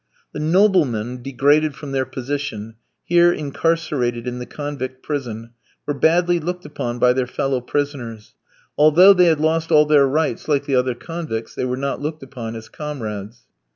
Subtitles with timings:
[0.33, 5.51] The noblemen degraded from their position, here incarcerated in the convict prison,
[5.85, 8.33] were badly looked upon by their fellow prisoners;
[8.79, 12.23] although they had lost all their rights like the other convicts, they were not looked
[12.23, 13.43] upon as comrades.